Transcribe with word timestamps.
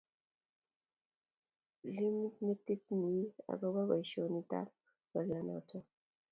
Iimi 1.89 2.25
metit 2.45 2.81
nyi 2.99 3.21
akoba 3.51 3.79
boishet 3.89 4.51
ab 4.59 4.67
ngoliot 5.11 5.43
noto 5.47 5.77